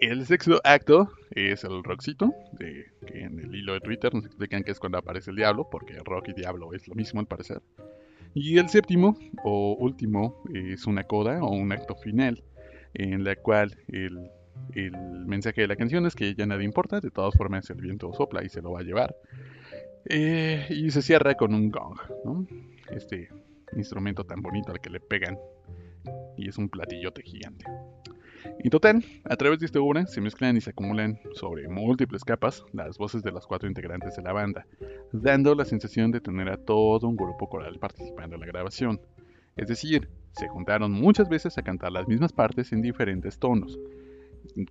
El 0.00 0.26
sexto 0.26 0.60
acto 0.62 1.10
es 1.30 1.64
el 1.64 1.82
rockcito, 1.82 2.34
de, 2.52 2.84
que 3.06 3.20
en 3.20 3.38
el 3.38 3.54
hilo 3.54 3.72
de 3.72 3.80
Twitter 3.80 4.14
nos 4.14 4.26
explican 4.26 4.62
que 4.62 4.72
es 4.72 4.78
cuando 4.78 4.98
aparece 4.98 5.30
el 5.30 5.36
diablo, 5.36 5.68
porque 5.70 5.94
rock 6.04 6.28
y 6.28 6.32
diablo 6.34 6.74
es 6.74 6.86
lo 6.86 6.94
mismo 6.94 7.20
al 7.20 7.26
parecer. 7.26 7.62
Y 8.34 8.58
el 8.58 8.68
séptimo 8.68 9.16
o 9.44 9.74
último 9.80 10.42
es 10.52 10.86
una 10.86 11.04
coda 11.04 11.42
o 11.42 11.50
un 11.50 11.72
acto 11.72 11.94
final, 11.94 12.44
en 12.98 13.24
la 13.24 13.36
cual 13.36 13.76
el, 13.88 14.30
mensaje 15.26 15.60
de 15.60 15.68
la 15.68 15.76
canción 15.76 16.06
es 16.06 16.14
que 16.14 16.34
ya 16.34 16.46
nadie 16.46 16.64
importa, 16.64 17.00
de 17.00 17.10
todas 17.10 17.34
formas 17.34 17.68
el 17.70 17.80
viento 17.80 18.12
sopla 18.14 18.42
y 18.44 18.48
se 18.48 18.62
lo 18.62 18.72
va 18.72 18.80
a 18.80 18.82
llevar. 18.82 19.14
Eh, 20.06 20.66
y 20.70 20.90
se 20.90 21.02
cierra 21.02 21.34
con 21.34 21.54
un 21.54 21.70
gong. 21.70 21.98
Este 22.90 23.28
instrumento 23.76 24.24
tan 24.24 24.40
bonito 24.40 24.72
al 24.72 24.80
que 24.80 24.90
le 24.90 25.00
pegan 25.00 25.36
y 26.36 26.48
es 26.48 26.56
un 26.58 26.68
platillote 26.68 27.22
gigante. 27.22 27.66
En 28.58 28.70
total, 28.70 29.04
a 29.24 29.36
través 29.36 29.58
de 29.58 29.66
esta 29.66 29.80
obra 29.80 30.06
se 30.06 30.20
mezclan 30.20 30.56
y 30.56 30.60
se 30.60 30.70
acumulan 30.70 31.18
sobre 31.34 31.68
múltiples 31.68 32.24
capas 32.24 32.64
las 32.72 32.96
voces 32.96 33.22
de 33.22 33.32
los 33.32 33.46
cuatro 33.46 33.68
integrantes 33.68 34.16
de 34.16 34.22
la 34.22 34.32
banda, 34.32 34.66
dando 35.12 35.54
la 35.54 35.64
sensación 35.64 36.12
de 36.12 36.20
tener 36.20 36.48
a 36.48 36.56
todo 36.56 37.08
un 37.08 37.16
grupo 37.16 37.48
coral 37.48 37.78
participando 37.78 38.36
en 38.36 38.40
la 38.40 38.46
grabación. 38.46 39.00
Es 39.56 39.68
decir, 39.68 40.08
se 40.36 40.48
juntaron 40.48 40.92
muchas 40.92 41.28
veces 41.28 41.56
a 41.56 41.62
cantar 41.62 41.92
las 41.92 42.06
mismas 42.08 42.32
partes 42.32 42.72
en 42.72 42.82
diferentes 42.82 43.38
tonos. 43.38 43.78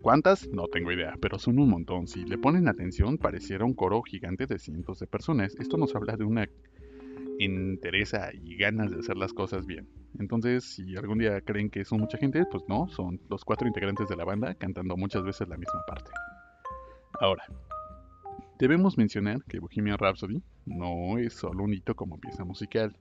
¿Cuántas? 0.01 0.47
No 0.49 0.67
tengo 0.67 0.91
idea, 0.91 1.15
pero 1.19 1.39
son 1.39 1.59
un 1.59 1.69
montón. 1.69 2.07
Si 2.07 2.23
le 2.23 2.37
ponen 2.37 2.67
atención, 2.67 3.17
pareciera 3.17 3.65
un 3.65 3.73
coro 3.73 4.01
gigante 4.03 4.45
de 4.45 4.59
cientos 4.59 4.99
de 4.99 5.07
personas. 5.07 5.55
Esto 5.59 5.77
nos 5.77 5.95
habla 5.95 6.15
de 6.15 6.23
una 6.23 6.47
interesa 7.39 8.29
y 8.33 8.55
ganas 8.55 8.91
de 8.91 8.99
hacer 8.99 9.17
las 9.17 9.33
cosas 9.33 9.65
bien. 9.65 9.89
Entonces, 10.19 10.63
si 10.63 10.95
algún 10.95 11.17
día 11.17 11.41
creen 11.41 11.69
que 11.69 11.83
son 11.83 11.99
mucha 11.99 12.17
gente, 12.17 12.45
pues 12.49 12.63
no, 12.69 12.87
son 12.87 13.19
los 13.29 13.43
cuatro 13.43 13.67
integrantes 13.67 14.07
de 14.07 14.15
la 14.15 14.23
banda 14.23 14.53
cantando 14.55 14.95
muchas 14.95 15.23
veces 15.23 15.47
la 15.49 15.57
misma 15.57 15.81
parte. 15.87 16.11
Ahora, 17.19 17.43
debemos 18.59 18.97
mencionar 18.97 19.43
que 19.43 19.59
Bohemian 19.59 19.97
Rhapsody 19.97 20.41
no 20.65 21.17
es 21.17 21.33
solo 21.33 21.63
un 21.63 21.73
hito 21.73 21.95
como 21.95 22.19
pieza 22.19 22.45
musical. 22.45 22.95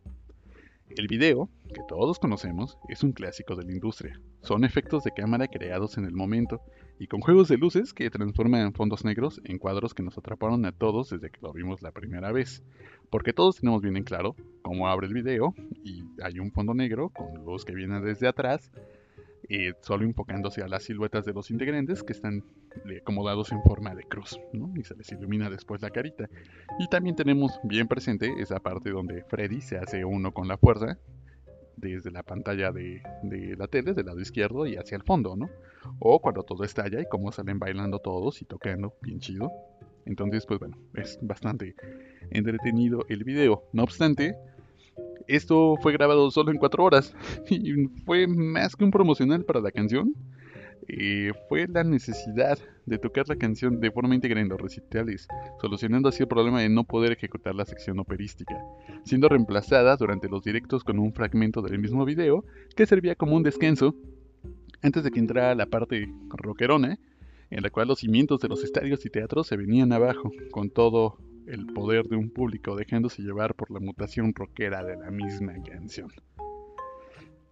El 0.96 1.06
video, 1.08 1.48
que 1.74 1.82
todos 1.86 2.18
conocemos, 2.18 2.78
es 2.88 3.02
un 3.02 3.12
clásico 3.12 3.54
de 3.54 3.64
la 3.64 3.72
industria. 3.72 4.18
Son 4.40 4.64
efectos 4.64 5.04
de 5.04 5.10
cámara 5.10 5.48
creados 5.48 5.98
en 5.98 6.06
el 6.06 6.12
momento 6.12 6.62
y 6.98 7.08
con 7.08 7.20
juegos 7.20 7.48
de 7.48 7.58
luces 7.58 7.92
que 7.92 8.08
transforman 8.08 8.72
fondos 8.72 9.04
negros 9.04 9.42
en 9.44 9.58
cuadros 9.58 9.92
que 9.92 10.02
nos 10.02 10.16
atraparon 10.16 10.64
a 10.64 10.72
todos 10.72 11.10
desde 11.10 11.30
que 11.30 11.40
lo 11.42 11.52
vimos 11.52 11.82
la 11.82 11.90
primera 11.90 12.32
vez. 12.32 12.62
Porque 13.10 13.34
todos 13.34 13.56
tenemos 13.56 13.82
bien 13.82 13.98
en 13.98 14.04
claro 14.04 14.36
cómo 14.62 14.88
abre 14.88 15.08
el 15.08 15.12
video 15.12 15.54
y 15.82 16.04
hay 16.22 16.38
un 16.38 16.50
fondo 16.52 16.72
negro 16.72 17.10
con 17.10 17.44
luz 17.44 17.64
que 17.64 17.74
viene 17.74 18.00
desde 18.00 18.28
atrás 18.28 18.70
eh, 19.48 19.74
solo 19.80 20.04
enfocándose 20.04 20.62
a 20.62 20.68
las 20.68 20.84
siluetas 20.84 21.24
de 21.26 21.34
los 21.34 21.50
integrantes 21.50 22.02
que 22.02 22.14
están 22.14 22.42
acomodados 23.00 23.52
en 23.52 23.62
forma 23.62 23.94
de 23.94 24.04
cruz, 24.04 24.40
¿no? 24.52 24.72
Y 24.74 24.84
se 24.84 24.96
les 24.96 25.12
ilumina 25.12 25.50
después 25.50 25.82
la 25.82 25.90
carita. 25.90 26.30
Y 26.78 26.88
también 26.88 27.14
tenemos 27.14 27.60
bien 27.62 27.86
presente 27.86 28.32
esa 28.38 28.60
parte 28.60 28.90
donde 28.90 29.22
Freddy 29.24 29.60
se 29.60 29.76
hace 29.76 30.04
uno 30.04 30.32
con 30.32 30.48
la 30.48 30.56
fuerza 30.56 30.98
desde 31.76 32.10
la 32.10 32.22
pantalla 32.22 32.72
de, 32.72 33.02
la 33.56 33.66
tele, 33.68 33.94
del 33.94 34.06
lado 34.06 34.20
izquierdo 34.20 34.66
y 34.66 34.76
hacia 34.76 34.96
el 34.96 35.02
fondo, 35.02 35.36
¿no? 35.36 35.48
O 35.98 36.20
cuando 36.20 36.42
todo 36.42 36.64
estalla 36.64 37.00
y 37.00 37.06
cómo 37.08 37.32
salen 37.32 37.58
bailando 37.58 37.98
todos 37.98 38.40
y 38.42 38.44
tocando, 38.44 38.94
bien 39.02 39.20
chido. 39.20 39.50
Entonces, 40.06 40.44
pues 40.46 40.60
bueno, 40.60 40.76
es 40.94 41.18
bastante 41.22 41.74
entretenido 42.30 43.04
el 43.08 43.24
video. 43.24 43.64
No 43.72 43.84
obstante, 43.84 44.36
esto 45.26 45.76
fue 45.80 45.92
grabado 45.92 46.30
solo 46.30 46.50
en 46.50 46.58
cuatro 46.58 46.84
horas 46.84 47.14
y 47.48 47.86
fue 48.04 48.26
más 48.26 48.76
que 48.76 48.84
un 48.84 48.90
promocional 48.90 49.44
para 49.44 49.60
la 49.60 49.70
canción. 49.70 50.14
Eh, 50.88 51.32
fue 51.48 51.66
la 51.68 51.82
necesidad 51.82 52.58
de 52.86 52.98
tocar 52.98 53.28
la 53.28 53.36
canción 53.36 53.80
de 53.80 53.90
forma 53.90 54.14
íntegra 54.14 54.40
en 54.40 54.48
los 54.48 54.60
recitales, 54.60 55.26
solucionando 55.60 56.08
así 56.08 56.22
el 56.22 56.28
problema 56.28 56.60
de 56.60 56.68
no 56.68 56.84
poder 56.84 57.12
ejecutar 57.12 57.54
la 57.54 57.64
sección 57.64 57.98
operística, 57.98 58.54
siendo 59.04 59.28
reemplazada 59.28 59.96
durante 59.96 60.28
los 60.28 60.42
directos 60.42 60.84
con 60.84 60.98
un 60.98 61.12
fragmento 61.12 61.62
del 61.62 61.78
mismo 61.78 62.04
video 62.04 62.44
que 62.76 62.86
servía 62.86 63.14
como 63.14 63.36
un 63.36 63.42
descanso 63.42 63.94
antes 64.82 65.02
de 65.02 65.10
que 65.10 65.18
entrara 65.18 65.54
la 65.54 65.66
parte 65.66 66.08
rockerona 66.28 66.98
en 67.50 67.62
la 67.62 67.70
cual 67.70 67.88
los 67.88 68.00
cimientos 68.00 68.40
de 68.40 68.48
los 68.48 68.64
estadios 68.64 69.04
y 69.06 69.10
teatros 69.10 69.46
se 69.46 69.56
venían 69.56 69.92
abajo, 69.92 70.32
con 70.50 70.70
todo 70.70 71.18
el 71.46 71.66
poder 71.66 72.08
de 72.08 72.16
un 72.16 72.30
público 72.30 72.74
dejándose 72.74 73.22
llevar 73.22 73.54
por 73.54 73.70
la 73.70 73.80
mutación 73.80 74.34
rockera 74.34 74.82
de 74.82 74.96
la 74.96 75.10
misma 75.10 75.52
canción. 75.62 76.10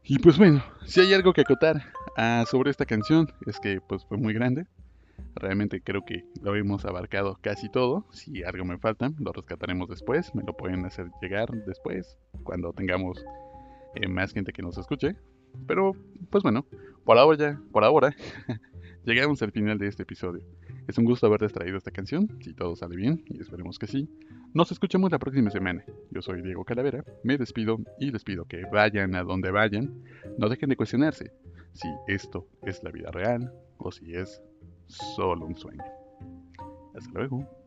Y 0.04 0.18
pues 0.18 0.38
bueno, 0.38 0.64
si 0.84 1.00
hay 1.00 1.14
algo 1.14 1.32
que 1.32 1.42
acotar 1.42 1.84
ah, 2.16 2.44
sobre 2.50 2.70
esta 2.70 2.86
canción 2.86 3.28
es 3.46 3.60
que 3.60 3.80
pues 3.80 4.04
fue 4.04 4.18
muy 4.18 4.34
grande. 4.34 4.66
Realmente 5.34 5.80
creo 5.80 6.04
que 6.04 6.24
lo 6.42 6.54
hemos 6.54 6.84
abarcado 6.84 7.38
casi 7.40 7.68
todo. 7.68 8.06
Si 8.12 8.42
algo 8.42 8.64
me 8.64 8.78
falta, 8.78 9.10
lo 9.18 9.32
rescataremos 9.32 9.88
después. 9.88 10.34
Me 10.34 10.42
lo 10.42 10.56
pueden 10.56 10.84
hacer 10.84 11.10
llegar 11.20 11.50
después, 11.66 12.18
cuando 12.42 12.72
tengamos 12.72 13.24
eh, 13.94 14.08
más 14.08 14.32
gente 14.32 14.52
que 14.52 14.62
nos 14.62 14.78
escuche. 14.78 15.16
Pero, 15.66 15.92
pues 16.30 16.42
bueno, 16.42 16.66
por 17.04 17.18
ahora, 17.18 17.60
por 17.72 17.84
ahora, 17.84 18.14
llegamos 19.04 19.42
al 19.42 19.52
final 19.52 19.78
de 19.78 19.88
este 19.88 20.02
episodio. 20.02 20.44
Es 20.88 20.98
un 20.98 21.04
gusto 21.04 21.26
haberles 21.26 21.52
traído 21.52 21.76
esta 21.76 21.90
canción, 21.90 22.28
si 22.40 22.54
todo 22.54 22.74
sale 22.74 22.96
bien, 22.96 23.24
y 23.26 23.40
esperemos 23.40 23.78
que 23.78 23.86
sí. 23.86 24.08
Nos 24.54 24.72
escuchamos 24.72 25.10
la 25.10 25.18
próxima 25.18 25.50
semana. 25.50 25.84
Yo 26.10 26.22
soy 26.22 26.42
Diego 26.42 26.64
Calavera, 26.64 27.04
me 27.22 27.38
despido 27.38 27.78
y 27.98 28.10
les 28.10 28.24
pido 28.24 28.44
que 28.46 28.64
vayan 28.70 29.14
a 29.14 29.22
donde 29.22 29.50
vayan, 29.50 30.02
no 30.38 30.48
dejen 30.48 30.70
de 30.70 30.76
cuestionarse 30.76 31.32
si 31.72 31.88
esto 32.06 32.46
es 32.62 32.82
la 32.82 32.90
vida 32.90 33.10
real 33.10 33.52
o 33.78 33.90
si 33.92 34.14
es 34.14 34.42
solo 34.92 35.46
un 35.46 35.56
sueño. 35.56 35.84
Hasta 36.94 37.10
luego. 37.12 37.61